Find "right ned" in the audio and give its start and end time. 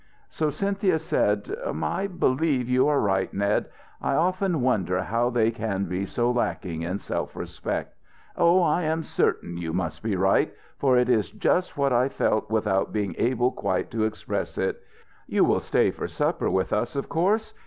2.99-3.67